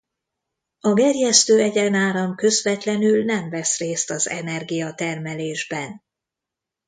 [0.79, 6.03] A gerjesztő egyenáram közvetlenül nem vesz részt az energia termelésben.